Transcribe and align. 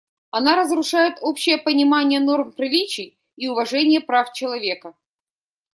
Она 0.31 0.55
разрушает 0.55 1.19
общее 1.21 1.59
понимание 1.59 2.19
норм 2.19 2.53
приличий 2.53 3.19
и 3.35 3.47
уважение 3.47 4.01
прав 4.01 4.33
человека. 4.33 4.95